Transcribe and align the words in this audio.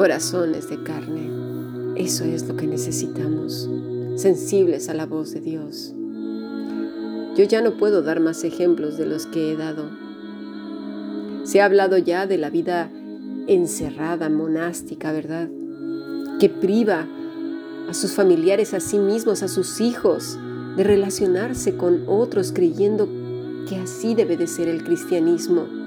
corazones 0.00 0.70
de 0.70 0.82
carne. 0.82 1.30
Eso 1.94 2.24
es 2.24 2.48
lo 2.48 2.56
que 2.56 2.66
necesitamos, 2.66 3.68
sensibles 4.16 4.88
a 4.88 4.94
la 4.94 5.04
voz 5.04 5.34
de 5.34 5.42
Dios. 5.42 5.92
Yo 7.36 7.44
ya 7.44 7.60
no 7.60 7.76
puedo 7.76 8.00
dar 8.00 8.18
más 8.18 8.42
ejemplos 8.44 8.96
de 8.96 9.04
los 9.04 9.26
que 9.26 9.52
he 9.52 9.56
dado. 9.58 9.90
Se 11.44 11.60
ha 11.60 11.66
hablado 11.66 11.98
ya 11.98 12.26
de 12.26 12.38
la 12.38 12.48
vida 12.48 12.90
encerrada, 13.46 14.30
monástica, 14.30 15.12
¿verdad? 15.12 15.50
Que 16.38 16.48
priva 16.48 17.06
a 17.86 17.92
sus 17.92 18.12
familiares, 18.12 18.72
a 18.72 18.80
sí 18.80 18.98
mismos, 18.98 19.42
a 19.42 19.48
sus 19.48 19.82
hijos, 19.82 20.38
de 20.78 20.84
relacionarse 20.84 21.76
con 21.76 22.04
otros 22.06 22.52
creyendo 22.52 23.06
que 23.68 23.76
así 23.76 24.14
debe 24.14 24.38
de 24.38 24.46
ser 24.46 24.66
el 24.66 24.82
cristianismo. 24.82 25.79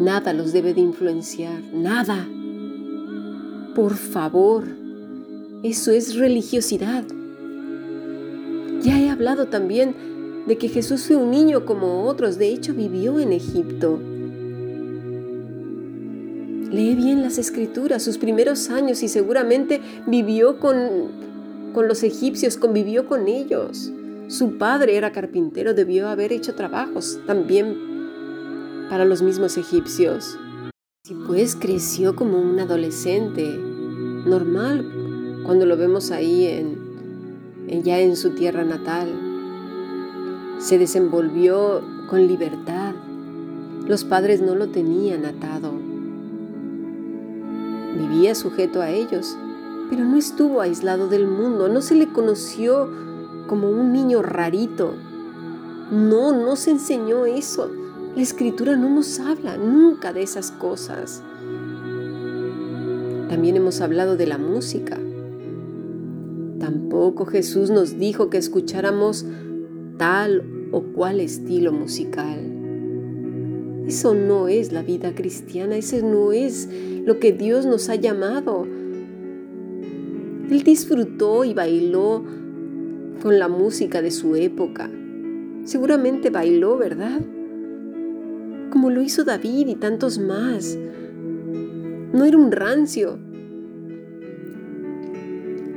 Nada 0.00 0.32
los 0.32 0.54
debe 0.54 0.72
de 0.72 0.80
influenciar, 0.80 1.62
nada. 1.74 2.26
Por 3.74 3.96
favor, 3.96 4.64
eso 5.62 5.92
es 5.92 6.16
religiosidad. 6.16 7.04
Ya 8.80 8.98
he 8.98 9.10
hablado 9.10 9.48
también 9.48 9.94
de 10.46 10.56
que 10.56 10.70
Jesús 10.70 11.06
fue 11.06 11.16
un 11.16 11.30
niño 11.30 11.66
como 11.66 12.04
otros, 12.04 12.38
de 12.38 12.48
hecho 12.48 12.72
vivió 12.72 13.20
en 13.20 13.34
Egipto. 13.34 13.98
Lee 16.72 16.94
bien 16.94 17.20
las 17.20 17.36
escrituras, 17.36 18.02
sus 18.02 18.16
primeros 18.16 18.70
años 18.70 19.02
y 19.02 19.08
seguramente 19.08 19.82
vivió 20.06 20.58
con, 20.58 20.78
con 21.74 21.88
los 21.88 22.02
egipcios, 22.04 22.56
convivió 22.56 23.06
con 23.06 23.28
ellos. 23.28 23.92
Su 24.28 24.56
padre 24.56 24.96
era 24.96 25.12
carpintero, 25.12 25.74
debió 25.74 26.08
haber 26.08 26.32
hecho 26.32 26.54
trabajos 26.54 27.20
también 27.26 27.90
para 28.90 29.04
los 29.04 29.22
mismos 29.22 29.56
egipcios. 29.56 30.36
Y 31.08 31.14
pues 31.14 31.54
creció 31.54 32.16
como 32.16 32.38
un 32.40 32.58
adolescente, 32.58 33.56
normal, 34.26 35.42
cuando 35.46 35.64
lo 35.64 35.76
vemos 35.76 36.10
ahí 36.10 36.46
en, 36.46 37.82
ya 37.84 38.00
en 38.00 38.16
su 38.16 38.30
tierra 38.30 38.64
natal. 38.64 39.08
Se 40.58 40.76
desenvolvió 40.76 41.82
con 42.10 42.26
libertad. 42.26 42.94
Los 43.86 44.04
padres 44.04 44.42
no 44.42 44.56
lo 44.56 44.68
tenían 44.68 45.24
atado. 45.24 45.72
Vivía 47.96 48.34
sujeto 48.34 48.82
a 48.82 48.90
ellos, 48.90 49.38
pero 49.88 50.04
no 50.04 50.16
estuvo 50.16 50.60
aislado 50.60 51.08
del 51.08 51.28
mundo, 51.28 51.68
no 51.68 51.80
se 51.80 51.94
le 51.94 52.08
conoció 52.08 52.88
como 53.46 53.70
un 53.70 53.92
niño 53.92 54.20
rarito. 54.20 54.94
No, 55.92 56.32
no 56.32 56.56
se 56.56 56.72
enseñó 56.72 57.24
eso. 57.24 57.70
La 58.16 58.22
escritura 58.22 58.76
no 58.76 58.90
nos 58.90 59.20
habla 59.20 59.56
nunca 59.56 60.12
de 60.12 60.22
esas 60.22 60.50
cosas. 60.50 61.22
También 63.28 63.56
hemos 63.56 63.80
hablado 63.80 64.16
de 64.16 64.26
la 64.26 64.36
música. 64.36 64.98
Tampoco 66.58 67.24
Jesús 67.24 67.70
nos 67.70 68.00
dijo 68.00 68.28
que 68.28 68.38
escucháramos 68.38 69.24
tal 69.96 70.42
o 70.72 70.82
cual 70.82 71.20
estilo 71.20 71.70
musical. 71.70 72.40
Eso 73.86 74.14
no 74.14 74.48
es 74.48 74.72
la 74.72 74.82
vida 74.82 75.14
cristiana, 75.14 75.76
eso 75.76 76.04
no 76.04 76.32
es 76.32 76.68
lo 77.04 77.20
que 77.20 77.32
Dios 77.32 77.64
nos 77.64 77.88
ha 77.90 77.94
llamado. 77.94 78.66
Él 80.50 80.62
disfrutó 80.64 81.44
y 81.44 81.54
bailó 81.54 82.24
con 83.22 83.38
la 83.38 83.46
música 83.46 84.02
de 84.02 84.10
su 84.10 84.34
época. 84.34 84.90
Seguramente 85.62 86.30
bailó, 86.30 86.76
¿verdad? 86.76 87.20
Como 88.80 88.92
lo 88.92 89.02
hizo 89.02 89.24
David 89.24 89.68
y 89.68 89.74
tantos 89.74 90.18
más. 90.18 90.78
No 92.14 92.24
era 92.24 92.38
un 92.38 92.50
rancio. 92.50 93.18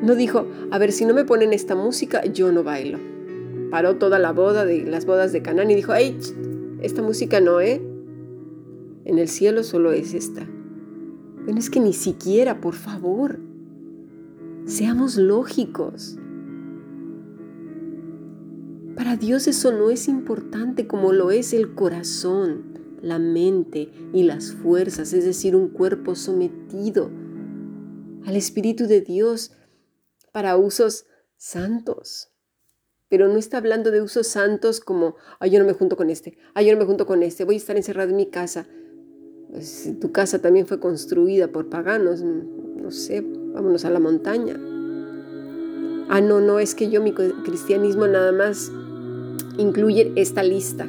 No 0.01 0.15
dijo, 0.15 0.47
a 0.71 0.77
ver, 0.79 0.93
si 0.93 1.03
no 1.03 1.13
me 1.13 1.25
ponen 1.25 1.51
esta 1.51 1.75
música, 1.75 2.23
yo 2.23 2.53
no 2.53 2.63
bailo. 2.63 2.99
Paró 3.71 3.97
toda 3.97 4.19
la 4.19 4.31
boda 4.31 4.63
de 4.63 4.85
las 4.85 5.05
bodas 5.05 5.33
de 5.33 5.41
Canaán 5.41 5.69
y 5.69 5.75
dijo, 5.75 5.91
¡ay! 5.91 6.17
Esta 6.79 7.01
música 7.01 7.41
no, 7.41 7.59
¿eh? 7.59 7.81
En 9.03 9.19
el 9.19 9.27
cielo 9.27 9.63
solo 9.63 9.91
es 9.91 10.13
esta. 10.13 10.47
Bueno, 11.43 11.59
es 11.59 11.69
que 11.69 11.81
ni 11.81 11.91
siquiera, 11.91 12.61
por 12.61 12.73
favor, 12.73 13.37
seamos 14.63 15.17
lógicos. 15.17 16.17
Para 18.95 19.17
Dios 19.17 19.49
eso 19.49 19.73
no 19.73 19.89
es 19.89 20.07
importante 20.07 20.87
como 20.87 21.11
lo 21.11 21.31
es 21.31 21.51
el 21.51 21.73
corazón, 21.73 22.72
la 23.03 23.19
mente 23.19 23.89
y 24.13 24.23
las 24.23 24.53
fuerzas, 24.53 25.11
es 25.11 25.25
decir, 25.25 25.55
un 25.57 25.67
cuerpo 25.67 26.15
sometido 26.15 27.11
al 28.25 28.37
Espíritu 28.37 28.87
de 28.87 29.01
Dios 29.01 29.51
para 30.31 30.55
usos 30.55 31.05
santos. 31.35 32.29
Pero 33.09 33.27
no 33.27 33.37
está 33.37 33.57
hablando 33.57 33.91
de 33.91 34.01
usos 34.01 34.27
santos 34.27 34.79
como, 34.79 35.17
ay, 35.39 35.51
yo 35.51 35.59
no 35.59 35.65
me 35.65 35.73
junto 35.73 35.97
con 35.97 36.09
este, 36.09 36.37
ay, 36.53 36.67
yo 36.67 36.71
no 36.71 36.79
me 36.79 36.85
junto 36.85 37.05
con 37.05 37.21
este, 37.23 37.43
voy 37.43 37.55
a 37.55 37.57
estar 37.57 37.75
encerrado 37.75 38.09
en 38.09 38.15
mi 38.15 38.27
casa. 38.27 38.67
Pues, 39.51 39.93
tu 39.99 40.13
casa 40.13 40.39
también 40.39 40.65
fue 40.65 40.79
construida 40.79 41.49
por 41.49 41.69
paganos, 41.69 42.23
no 42.23 42.89
sé, 42.89 43.21
vámonos 43.21 43.83
a 43.83 43.89
la 43.89 43.99
montaña. 43.99 44.53
Ah, 46.09 46.21
no, 46.21 46.39
no, 46.39 46.59
es 46.59 46.73
que 46.73 46.89
yo 46.89 47.01
mi 47.01 47.13
cristianismo 47.13 48.07
nada 48.07 48.31
más 48.31 48.71
incluye 49.57 50.13
esta 50.15 50.41
lista. 50.41 50.87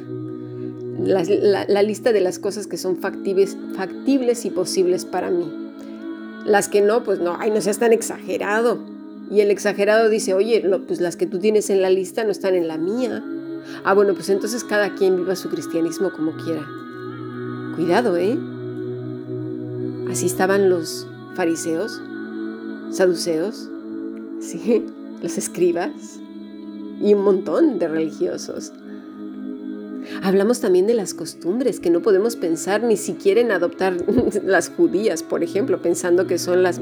La, 0.97 1.83
lista 1.83 2.13
de 2.13 2.21
las 2.21 2.39
cosas 2.39 2.67
que 2.67 2.77
son 2.77 2.97
factibles, 2.97 3.57
factibles 3.75 4.45
y 4.45 4.49
posibles 4.49 5.05
para 5.05 5.29
mí. 5.29 5.51
Las 6.45 6.69
que 6.69 6.81
no, 6.81 7.03
pues 7.03 7.19
no, 7.19 7.35
ay, 7.39 7.51
no 7.51 7.59
seas 7.61 7.79
tan 7.79 7.91
exagerado. 7.91 8.79
Y 9.29 9.41
el 9.41 9.51
exagerado 9.51 10.09
dice, 10.09 10.33
oye, 10.33 10.63
pues 10.87 11.01
las 11.01 11.15
que 11.15 11.25
tú 11.25 11.39
tienes 11.39 11.69
en 11.69 11.81
la 11.81 11.89
lista 11.89 12.23
no 12.23 12.31
están 12.31 12.55
en 12.55 12.67
la 12.67 12.77
mía. 12.77 13.23
Ah, 13.83 13.93
bueno, 13.93 14.13
pues 14.13 14.29
entonces 14.29 14.63
cada 14.63 14.95
quien 14.95 15.17
viva 15.17 15.35
su 15.35 15.49
cristianismo 15.49 16.11
como 16.11 16.31
quiera. 16.37 16.65
Cuidado, 17.75 18.15
¿eh? 18.15 18.37
Así 20.09 20.27
estaban 20.27 20.69
los 20.69 21.07
fariseos, 21.35 22.01
saduceos, 22.91 23.69
¿sí? 24.39 24.85
los 25.21 25.37
escribas, 25.37 26.19
y 27.01 27.13
un 27.13 27.23
montón 27.23 27.79
de 27.79 27.87
religiosos. 27.87 28.71
Hablamos 30.23 30.59
también 30.59 30.87
de 30.87 30.93
las 30.93 31.13
costumbres, 31.13 31.79
que 31.79 31.89
no 31.89 32.01
podemos 32.01 32.35
pensar 32.35 32.83
ni 32.83 32.97
siquiera 32.97 33.41
en 33.41 33.51
adoptar 33.51 33.97
las 34.43 34.69
judías, 34.69 35.23
por 35.23 35.43
ejemplo, 35.43 35.81
pensando 35.81 36.27
que 36.27 36.37
son 36.37 36.63
las 36.63 36.81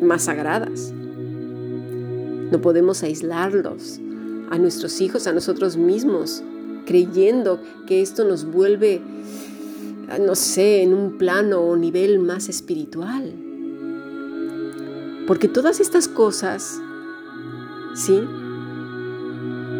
más 0.00 0.24
sagradas. 0.24 0.92
No 2.50 2.60
podemos 2.60 3.02
aislarlos 3.02 4.00
a 4.50 4.58
nuestros 4.58 5.00
hijos, 5.00 5.26
a 5.26 5.32
nosotros 5.32 5.76
mismos, 5.76 6.42
creyendo 6.86 7.60
que 7.86 8.02
esto 8.02 8.24
nos 8.24 8.44
vuelve, 8.44 9.00
no 10.20 10.34
sé, 10.34 10.82
en 10.82 10.94
un 10.94 11.18
plano 11.18 11.60
o 11.60 11.76
nivel 11.76 12.18
más 12.18 12.48
espiritual. 12.48 13.32
Porque 15.26 15.48
todas 15.48 15.80
estas 15.80 16.06
cosas, 16.06 16.80
¿sí? 17.94 18.20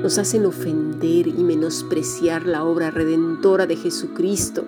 Nos 0.04 0.18
hacen 0.18 0.44
ofender 0.44 1.28
y 1.28 1.32
menospreciar 1.32 2.46
la 2.46 2.62
obra 2.62 2.90
redentora 2.90 3.66
de 3.66 3.74
Jesucristo, 3.74 4.66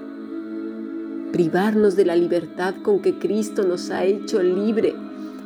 privarnos 1.30 1.94
de 1.94 2.06
la 2.06 2.16
libertad 2.16 2.76
con 2.82 3.02
que 3.02 3.18
Cristo 3.18 3.62
nos 3.62 3.90
ha 3.90 4.06
hecho 4.06 4.42
libre. 4.42 4.94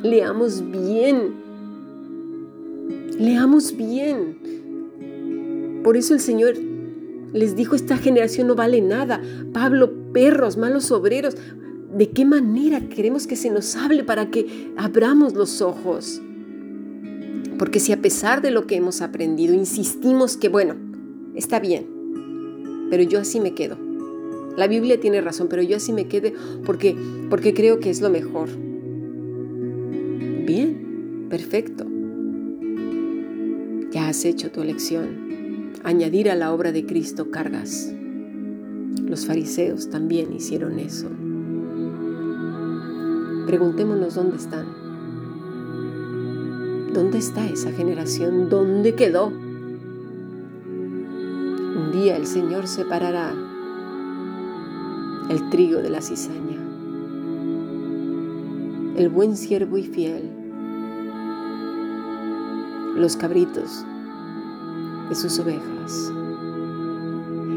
Leamos 0.04 0.62
bien, 0.70 1.34
leamos 3.18 3.76
bien. 3.76 5.80
Por 5.82 5.96
eso 5.96 6.14
el 6.14 6.20
Señor 6.20 6.54
les 7.32 7.56
dijo, 7.56 7.74
esta 7.74 7.96
generación 7.96 8.46
no 8.46 8.54
vale 8.54 8.80
nada. 8.80 9.20
Pablo, 9.52 9.92
perros, 10.12 10.56
malos 10.56 10.92
obreros. 10.92 11.36
¿De 11.96 12.10
qué 12.10 12.24
manera 12.24 12.88
queremos 12.88 13.26
que 13.26 13.34
se 13.34 13.50
nos 13.50 13.74
hable 13.74 14.04
para 14.04 14.30
que 14.30 14.72
abramos 14.76 15.34
los 15.34 15.60
ojos? 15.60 16.22
Porque 17.60 17.78
si 17.78 17.92
a 17.92 18.00
pesar 18.00 18.40
de 18.40 18.50
lo 18.50 18.66
que 18.66 18.76
hemos 18.76 19.02
aprendido 19.02 19.52
insistimos 19.52 20.38
que, 20.38 20.48
bueno, 20.48 20.76
está 21.34 21.60
bien, 21.60 21.86
pero 22.88 23.02
yo 23.02 23.20
así 23.20 23.38
me 23.38 23.52
quedo. 23.52 23.76
La 24.56 24.66
Biblia 24.66 24.98
tiene 24.98 25.20
razón, 25.20 25.48
pero 25.50 25.60
yo 25.60 25.76
así 25.76 25.92
me 25.92 26.08
quedo 26.08 26.30
porque, 26.64 26.96
porque 27.28 27.52
creo 27.52 27.78
que 27.78 27.90
es 27.90 28.00
lo 28.00 28.08
mejor. 28.08 28.48
Bien, 30.46 31.26
perfecto. 31.28 31.84
Ya 33.90 34.08
has 34.08 34.24
hecho 34.24 34.50
tu 34.50 34.62
elección. 34.62 35.74
Añadir 35.84 36.30
a 36.30 36.36
la 36.36 36.54
obra 36.54 36.72
de 36.72 36.86
Cristo 36.86 37.30
cargas. 37.30 37.92
Los 39.04 39.26
fariseos 39.26 39.90
también 39.90 40.32
hicieron 40.32 40.78
eso. 40.78 41.10
Preguntémonos 43.46 44.14
dónde 44.14 44.38
están. 44.38 44.79
¿Dónde 46.92 47.18
está 47.18 47.46
esa 47.46 47.70
generación? 47.70 48.48
¿Dónde 48.48 48.96
quedó? 48.96 49.28
Un 50.66 51.90
día 51.92 52.16
el 52.16 52.26
Señor 52.26 52.66
separará 52.66 53.32
el 55.28 55.50
trigo 55.50 55.80
de 55.80 55.90
la 55.90 56.02
cizaña. 56.02 56.58
el 58.96 59.08
buen 59.08 59.36
siervo 59.36 59.78
y 59.78 59.84
fiel, 59.84 60.28
los 62.96 63.16
cabritos 63.16 63.86
de 65.08 65.14
sus 65.14 65.38
ovejas, 65.38 66.12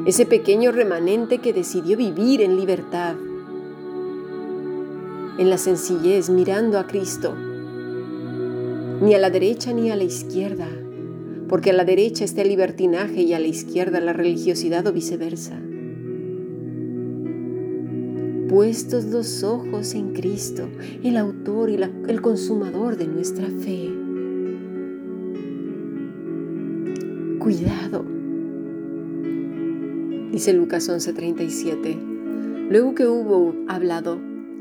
ese 0.06 0.26
pequeño 0.26 0.72
remanente 0.72 1.40
que 1.40 1.52
decidió 1.52 1.98
vivir 1.98 2.42
en 2.42 2.56
libertad, 2.56 3.16
en 5.38 5.50
la 5.50 5.58
sencillez, 5.58 6.30
mirando 6.30 6.80
a 6.80 6.86
Cristo, 6.86 7.34
ni 9.04 9.14
a 9.16 9.20
la 9.20 9.30
derecha 9.30 9.74
ni 9.74 9.92
a 9.92 9.98
la 9.98 10.06
izquierda, 10.06 10.70
porque 11.50 11.72
a 11.72 11.74
la 11.74 11.84
derecha 11.84 12.24
está 12.24 12.42
el 12.42 12.48
libertinaje 12.48 13.24
y 13.24 13.34
a 13.34 13.40
la 13.40 13.48
izquierda 13.48 14.00
la 14.00 14.14
religiosidad 14.14 14.88
o 14.88 14.94
viceversa. 14.94 15.60
Puestos 18.48 19.04
los 19.06 19.44
ojos 19.44 19.94
en 19.94 20.14
Cristo, 20.14 20.70
el 21.04 21.18
autor 21.18 21.70
y 21.70 21.76
el 22.08 22.22
consumador 22.22 22.96
de 22.96 23.08
nuestra 23.08 23.46
fe. 23.48 23.90
Cuidado, 27.40 28.06
dice 30.32 30.54
Lucas 30.54 30.88
11:37. 30.88 31.98
Luego 32.70 32.96
que 32.96 33.06
hubo 33.06 33.54
hablado, 33.68 34.18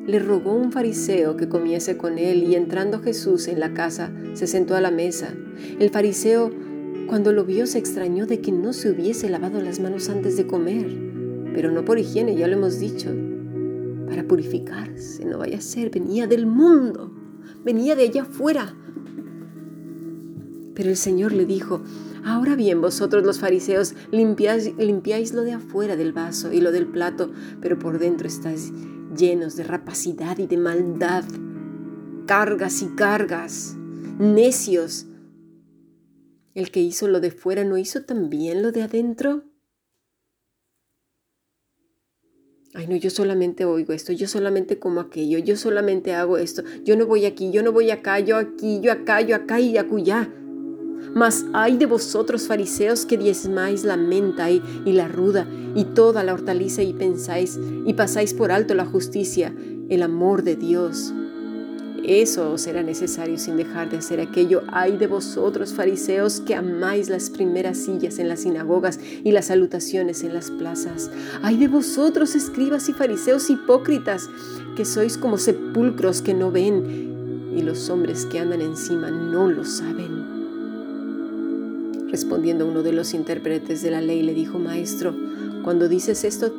le 0.06 0.18
rogó 0.18 0.54
un 0.54 0.72
fariseo 0.72 1.36
que 1.36 1.48
comiese 1.48 1.96
con 1.96 2.18
él 2.18 2.42
y 2.44 2.54
entrando 2.54 3.00
Jesús 3.00 3.46
en 3.48 3.60
la 3.60 3.72
casa, 3.72 4.12
se 4.34 4.46
sentó 4.46 4.74
a 4.74 4.80
la 4.80 4.90
mesa. 4.90 5.34
El 5.78 5.90
fariseo, 5.90 6.50
cuando 7.06 7.32
lo 7.32 7.44
vio, 7.44 7.66
se 7.66 7.78
extrañó 7.78 8.26
de 8.26 8.40
que 8.40 8.52
no 8.52 8.72
se 8.72 8.90
hubiese 8.90 9.28
lavado 9.28 9.60
las 9.60 9.80
manos 9.80 10.08
antes 10.08 10.36
de 10.36 10.46
comer, 10.46 10.86
pero 11.54 11.70
no 11.70 11.84
por 11.84 11.98
higiene, 11.98 12.36
ya 12.36 12.48
lo 12.48 12.54
hemos 12.54 12.80
dicho, 12.80 13.10
para 14.08 14.24
purificarse, 14.24 15.24
no 15.24 15.38
vaya 15.38 15.58
a 15.58 15.60
ser, 15.60 15.90
venía 15.90 16.26
del 16.26 16.46
mundo, 16.46 17.12
venía 17.64 17.94
de 17.94 18.04
allá 18.04 18.22
afuera. 18.22 18.74
Pero 20.74 20.88
el 20.88 20.96
Señor 20.96 21.32
le 21.32 21.44
dijo, 21.44 21.82
Ahora 22.24 22.54
bien, 22.54 22.80
vosotros 22.80 23.24
los 23.24 23.40
fariseos 23.40 23.94
limpiáis, 24.12 24.76
limpiáis, 24.78 25.34
lo 25.34 25.42
de 25.42 25.52
afuera 25.52 25.96
del 25.96 26.12
vaso 26.12 26.52
y 26.52 26.60
lo 26.60 26.70
del 26.70 26.86
plato, 26.86 27.32
pero 27.60 27.80
por 27.80 27.98
dentro 27.98 28.28
estáis 28.28 28.72
llenos 29.16 29.56
de 29.56 29.64
rapacidad 29.64 30.38
y 30.38 30.46
de 30.46 30.56
maldad, 30.56 31.24
cargas 32.26 32.82
y 32.82 32.88
cargas, 32.94 33.76
necios. 34.18 35.06
¿El 36.54 36.70
que 36.70 36.80
hizo 36.80 37.08
lo 37.08 37.20
de 37.20 37.30
fuera 37.30 37.64
no 37.64 37.78
hizo 37.78 38.04
también 38.04 38.62
lo 38.62 38.72
de 38.72 38.82
adentro? 38.82 39.44
Ay, 42.74 42.86
no, 42.86 42.96
yo 42.96 43.10
solamente 43.10 43.66
oigo 43.66 43.92
esto, 43.92 44.12
yo 44.12 44.26
solamente 44.26 44.78
como 44.78 45.00
aquello, 45.00 45.38
yo 45.38 45.56
solamente 45.56 46.14
hago 46.14 46.38
esto, 46.38 46.62
yo 46.84 46.96
no 46.96 47.06
voy 47.06 47.26
aquí, 47.26 47.50
yo 47.52 47.62
no 47.62 47.70
voy 47.70 47.90
acá, 47.90 48.18
yo 48.20 48.38
aquí, 48.38 48.80
yo 48.80 48.92
acá, 48.92 49.20
yo 49.20 49.36
acá 49.36 49.60
y 49.60 49.76
acullá. 49.76 50.30
Mas 51.14 51.44
hay 51.52 51.76
de 51.76 51.86
vosotros 51.86 52.46
fariseos 52.46 53.04
que 53.04 53.18
diezmáis 53.18 53.84
la 53.84 53.96
menta 53.96 54.50
y, 54.50 54.62
la 54.86 55.08
ruda 55.08 55.46
y 55.74 55.84
toda 55.84 56.24
la 56.24 56.34
hortaliza 56.34 56.82
y 56.82 56.92
pensáis 56.92 57.58
y 57.86 57.94
pasáis 57.94 58.34
por 58.34 58.52
alto 58.52 58.74
la 58.74 58.86
justicia, 58.86 59.54
el 59.88 60.02
amor 60.02 60.42
de 60.42 60.56
Dios. 60.56 61.12
Eso 62.04 62.58
será 62.58 62.82
necesario 62.82 63.38
sin 63.38 63.56
dejar 63.56 63.88
de 63.88 63.98
hacer 63.98 64.20
aquello. 64.20 64.62
Hay 64.72 64.96
de 64.96 65.06
vosotros, 65.06 65.72
fariseos, 65.72 66.40
que 66.40 66.56
amáis 66.56 67.08
las 67.08 67.30
primeras 67.30 67.78
sillas 67.78 68.18
en 68.18 68.28
las 68.28 68.40
sinagogas 68.40 68.98
y 69.22 69.30
las 69.30 69.46
salutaciones 69.46 70.24
en 70.24 70.34
las 70.34 70.50
plazas. 70.50 71.10
Hay 71.42 71.58
de 71.58 71.68
vosotros, 71.68 72.34
escribas 72.34 72.88
y 72.88 72.92
fariseos 72.92 73.50
hipócritas, 73.50 74.28
que 74.76 74.84
sois 74.84 75.16
como 75.16 75.38
sepulcros 75.38 76.22
que 76.22 76.34
no 76.34 76.50
ven, 76.50 77.52
y 77.56 77.62
los 77.62 77.88
hombres 77.88 78.26
que 78.26 78.40
andan 78.40 78.62
encima 78.62 79.10
no 79.10 79.48
lo 79.48 79.64
saben. 79.64 80.31
Respondiendo 82.12 82.66
uno 82.66 82.82
de 82.82 82.92
los 82.92 83.14
intérpretes 83.14 83.82
de 83.82 83.90
la 83.90 84.02
ley, 84.02 84.22
le 84.22 84.34
dijo, 84.34 84.58
Maestro, 84.58 85.14
cuando 85.64 85.88
dices 85.88 86.24
esto, 86.24 86.52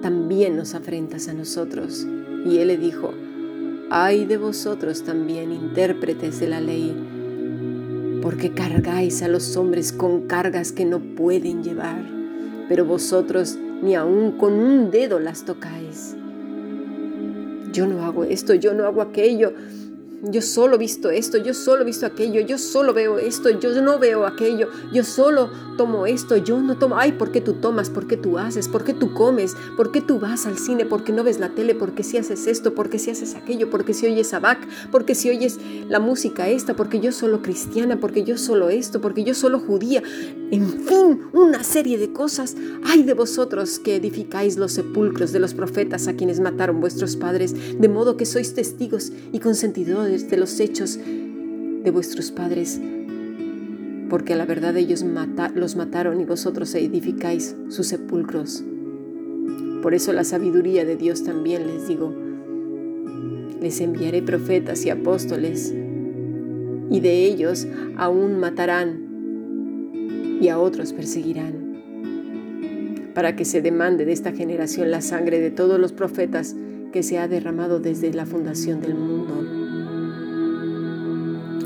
también 0.00 0.56
nos 0.56 0.74
afrentas 0.74 1.28
a 1.28 1.34
nosotros. 1.34 2.06
Y 2.46 2.56
él 2.56 2.68
le 2.68 2.78
dijo, 2.78 3.12
ay 3.90 4.24
de 4.24 4.38
vosotros 4.38 5.02
también, 5.02 5.52
intérpretes 5.52 6.40
de 6.40 6.48
la 6.48 6.62
ley, 6.62 6.96
porque 8.22 8.52
cargáis 8.52 9.22
a 9.22 9.28
los 9.28 9.56
hombres 9.58 9.92
con 9.92 10.26
cargas 10.26 10.72
que 10.72 10.86
no 10.86 11.00
pueden 11.00 11.62
llevar, 11.62 12.02
pero 12.68 12.86
vosotros 12.86 13.58
ni 13.82 13.94
aun 13.94 14.32
con 14.32 14.54
un 14.54 14.90
dedo 14.90 15.20
las 15.20 15.44
tocáis. 15.44 16.16
Yo 17.72 17.86
no 17.86 18.04
hago 18.04 18.24
esto, 18.24 18.54
yo 18.54 18.72
no 18.72 18.84
hago 18.84 19.02
aquello, 19.02 19.52
yo 20.22 20.40
solo 20.40 20.76
he 20.76 20.78
visto 20.78 21.10
esto, 21.10 21.36
yo 21.36 21.52
solo 21.52 21.82
he 21.82 21.84
visto 21.84 22.06
aquello, 22.06 22.40
yo 22.40 22.56
solo 22.56 22.94
veo 22.94 23.18
esto, 23.18 23.50
yo 23.50 23.82
no 23.82 23.98
veo 23.98 24.24
aquello, 24.24 24.68
yo 24.92 25.02
solo 25.02 25.50
tomo 25.76 26.06
esto, 26.06 26.36
yo 26.36 26.60
no 26.60 26.78
tomo, 26.78 26.96
ay, 26.96 27.12
¿por 27.12 27.32
qué 27.32 27.40
tú 27.40 27.54
tomas? 27.54 27.90
¿Por 27.90 28.06
qué 28.06 28.16
tú 28.16 28.38
haces? 28.38 28.68
¿Por 28.68 28.84
qué 28.84 28.94
tú 28.94 29.14
comes? 29.14 29.56
¿Por 29.76 29.90
qué 29.90 30.00
tú 30.00 30.20
vas 30.20 30.46
al 30.46 30.58
cine? 30.58 30.86
¿Por 30.86 31.02
qué 31.02 31.12
no 31.12 31.24
ves 31.24 31.40
la 31.40 31.48
tele? 31.48 31.74
¿Por 31.74 31.94
qué 31.94 32.04
si 32.04 32.18
haces 32.18 32.46
esto? 32.46 32.72
¿Por 32.72 32.88
qué 32.88 33.00
si 33.00 33.10
haces 33.10 33.34
aquello? 33.34 33.68
¿Por 33.68 33.84
qué 33.84 33.94
si 33.94 34.06
oyes 34.06 34.32
a 34.32 34.38
Bach? 34.38 34.60
¿Por 34.92 35.04
qué 35.04 35.16
si 35.16 35.28
oyes 35.28 35.58
la 35.88 35.98
música 35.98 36.48
esta? 36.48 36.76
¿Por 36.76 36.88
qué 36.88 37.00
yo 37.00 37.10
solo 37.10 37.42
cristiana? 37.42 37.98
¿Por 37.98 38.12
qué 38.12 38.22
yo 38.22 38.38
solo 38.38 38.70
esto? 38.70 39.00
¿Por 39.00 39.14
qué 39.14 39.24
yo 39.24 39.34
solo 39.34 39.58
judía? 39.58 40.04
En 40.52 40.68
fin, 40.84 41.22
una 41.32 41.64
serie 41.64 41.98
de 41.98 42.12
cosas. 42.12 42.54
Ay 42.84 43.02
de 43.02 43.14
vosotros 43.14 43.80
que 43.80 43.96
edificáis 43.96 44.56
los 44.56 44.72
sepulcros 44.72 45.32
de 45.32 45.40
los 45.40 45.54
profetas 45.54 46.06
a 46.06 46.14
quienes 46.14 46.38
mataron 46.38 46.80
vuestros 46.80 47.16
padres, 47.16 47.54
de 47.80 47.88
modo 47.88 48.16
que 48.16 48.26
sois 48.26 48.54
testigos 48.54 49.10
y 49.32 49.40
consentidores 49.40 50.11
de 50.12 50.36
los 50.36 50.60
hechos 50.60 50.98
de 50.98 51.90
vuestros 51.90 52.30
padres, 52.30 52.78
porque 54.10 54.34
a 54.34 54.36
la 54.36 54.44
verdad 54.44 54.76
ellos 54.76 55.02
los 55.54 55.76
mataron 55.76 56.20
y 56.20 56.26
vosotros 56.26 56.74
edificáis 56.74 57.56
sus 57.68 57.86
sepulcros. 57.86 58.62
Por 59.82 59.94
eso 59.94 60.12
la 60.12 60.24
sabiduría 60.24 60.84
de 60.84 60.96
Dios 60.96 61.24
también 61.24 61.66
les 61.66 61.88
digo, 61.88 62.14
les 63.60 63.80
enviaré 63.80 64.20
profetas 64.20 64.84
y 64.84 64.90
apóstoles, 64.90 65.72
y 66.90 67.00
de 67.00 67.24
ellos 67.24 67.66
aún 67.96 68.38
matarán 68.38 69.08
y 70.42 70.48
a 70.48 70.58
otros 70.58 70.92
perseguirán, 70.92 71.72
para 73.14 73.34
que 73.34 73.46
se 73.46 73.62
demande 73.62 74.04
de 74.04 74.12
esta 74.12 74.32
generación 74.32 74.90
la 74.90 75.00
sangre 75.00 75.40
de 75.40 75.50
todos 75.50 75.80
los 75.80 75.94
profetas 75.94 76.54
que 76.92 77.02
se 77.02 77.18
ha 77.18 77.28
derramado 77.28 77.80
desde 77.80 78.12
la 78.12 78.26
fundación 78.26 78.82
del 78.82 78.94
mundo 78.94 79.61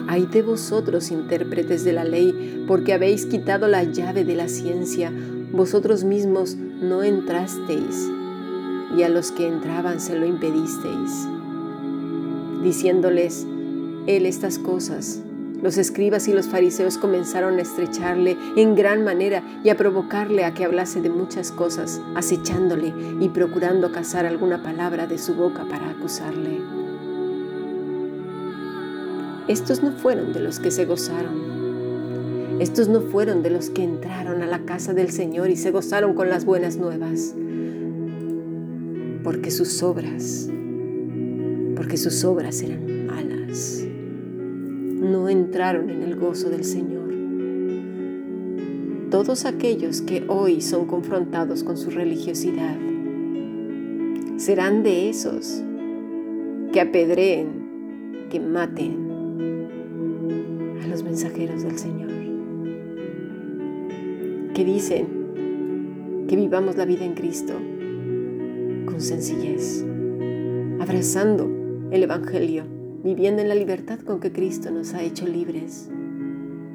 hay 0.09 0.27
de 0.27 0.43
vosotros, 0.43 1.11
intérpretes 1.11 1.85
de 1.85 1.93
la 1.93 2.05
ley, 2.05 2.65
porque 2.67 2.93
habéis 2.93 3.27
quitado 3.27 3.69
la 3.69 3.85
llave 3.85 4.25
de 4.25 4.37
la 4.37 4.49
ciencia, 4.49 5.13
vosotros 5.53 6.05
mismos 6.05 6.57
no 6.57 7.03
entrasteis, 7.03 8.09
y 8.97 9.03
a 9.03 9.09
los 9.09 9.33
que 9.33 9.47
entraban 9.47 10.01
se 10.01 10.19
lo 10.19 10.27
impedisteis, 10.27 11.29
diciéndoles 12.63 13.47
él 14.07 14.27
estas 14.27 14.59
cosas. 14.59 15.21
Los 15.63 15.79
escribas 15.79 16.29
y 16.29 16.33
los 16.33 16.47
fariseos 16.47 16.99
comenzaron 16.99 17.59
a 17.59 17.63
estrecharle 17.63 18.37
en 18.57 18.75
gran 18.75 19.05
manera 19.05 19.43
y 19.65 19.71
a 19.71 19.77
provocarle 19.77 20.45
a 20.45 20.53
que 20.53 20.65
hablase 20.65 21.01
de 21.01 21.09
muchas 21.09 21.51
cosas, 21.51 22.01
acechándole 22.15 22.93
y 23.21 23.31
procurando 23.31 23.91
cazar 23.91 24.27
alguna 24.27 24.63
palabra 24.63 25.07
de 25.07 25.19
su 25.19 25.35
boca 25.35 25.65
para 25.69 25.91
acusarle. 25.91 26.76
Estos 29.49 29.83
no 29.83 29.93
fueron 29.93 30.33
de 30.33 30.41
los 30.41 30.59
que 30.59 30.73
se 30.73 30.87
gozaron. 30.87 32.59
Estos 32.59 32.89
no 32.89 33.01
fueron 33.01 33.45
de 33.45 33.51
los 33.51 33.71
que 33.71 33.85
entraron 33.85 34.43
a 34.43 34.47
la 34.47 34.65
casa 34.65 34.93
del 34.93 35.11
Señor 35.11 35.51
y 35.51 35.57
se 35.57 35.71
gozaron 35.71 36.15
con 36.15 36.29
las 36.29 36.45
buenas 36.45 36.77
nuevas. 36.79 37.33
Porque 39.23 39.53
sus 39.53 39.85
obras, 39.85 40.51
porque 41.77 41.97
sus 41.97 42.25
obras 42.25 42.61
eran 42.63 43.07
malas. 43.07 43.85
No 45.01 45.29
entraron 45.29 45.91
en 45.91 46.03
el 46.03 46.17
gozo 46.17 46.51
del 46.51 46.65
Señor. 46.65 47.07
Todos 49.11 49.45
aquellos 49.45 50.01
que 50.03 50.25
hoy 50.27 50.61
son 50.61 50.87
confrontados 50.87 51.63
con 51.63 51.77
su 51.77 51.91
religiosidad 51.91 52.77
serán 54.39 54.83
de 54.83 55.09
esos 55.09 55.63
que 56.73 56.81
apedreen, 56.81 58.27
que 58.31 58.41
maten, 58.41 59.06
los 60.87 61.03
mensajeros 61.03 61.63
del 61.63 61.79
Señor, 61.79 62.11
que 64.55 64.65
dicen 64.65 66.27
que 66.29 66.37
vivamos 66.37 66.77
la 66.77 66.85
vida 66.85 67.05
en 67.05 67.15
Cristo 67.15 67.55
con 68.87 69.01
sencillez, 69.01 69.85
abrazando 70.81 71.49
el 71.91 72.03
Evangelio, 72.03 72.65
viviendo 73.05 73.43
en 73.43 73.49
la 73.49 73.55
libertad 73.55 74.01
con 74.01 74.21
que 74.21 74.33
Cristo 74.33 74.71
nos 74.71 74.95
ha 74.95 75.03
hecho 75.03 75.27
libres, 75.27 75.89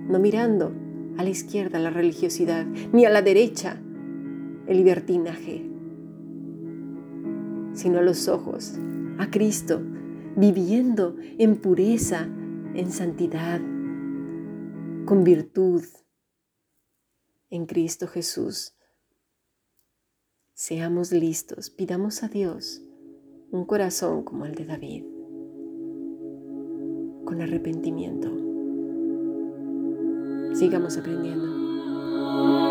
no 0.08 0.20
mirando 0.20 0.72
a 1.18 1.24
la 1.24 1.30
izquierda 1.30 1.80
la 1.80 1.90
religiosidad, 1.90 2.66
ni 2.94 3.06
a 3.06 3.10
la 3.10 3.22
derecha 3.22 3.78
el 4.68 4.78
libertinaje, 4.78 5.66
sino 7.74 8.00
a 8.00 8.02
los 8.02 8.28
ojos, 8.28 8.78
a 9.18 9.30
Cristo, 9.30 9.82
viviendo 10.36 11.16
en 11.38 11.56
pureza, 11.58 12.28
en 12.74 12.92
santidad, 12.92 13.60
con 15.06 15.24
virtud 15.24 15.84
en 17.50 17.66
Cristo 17.66 18.08
Jesús. 18.08 18.74
Seamos 20.54 21.12
listos, 21.12 21.70
pidamos 21.70 22.24
a 22.24 22.28
Dios 22.28 22.82
un 23.52 23.66
corazón 23.66 24.24
como 24.24 24.46
el 24.46 24.56
de 24.56 24.66
David, 24.66 25.04
con 27.26 27.42
arrepentimiento. 27.42 28.30
Sigamos 30.56 30.98
aprendiendo. 30.98 32.71